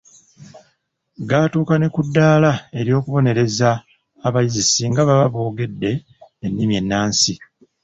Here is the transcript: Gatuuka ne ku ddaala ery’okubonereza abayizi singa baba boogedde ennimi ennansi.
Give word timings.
Gatuuka 1.29 1.73
ne 1.77 1.87
ku 1.93 2.01
ddaala 2.07 2.51
ery’okubonereza 2.79 3.69
abayizi 4.27 4.61
singa 4.65 5.01
baba 5.09 5.25
boogedde 5.35 5.91
ennimi 6.45 6.73
ennansi. 6.81 7.33